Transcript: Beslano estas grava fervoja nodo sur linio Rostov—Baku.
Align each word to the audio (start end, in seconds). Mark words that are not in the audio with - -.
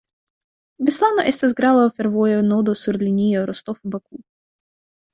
Beslano 0.87 1.25
estas 1.33 1.53
grava 1.61 1.85
fervoja 1.99 2.41
nodo 2.49 2.77
sur 2.83 3.01
linio 3.05 3.47
Rostov—Baku. 3.55 4.27